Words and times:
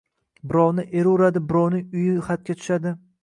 Birovni 0.53 0.85
eri 1.01 1.11
uradi, 1.11 1.43
birovning 1.51 1.85
uyi 2.01 2.17
xatga 2.31 2.57
tushadi 2.63 2.95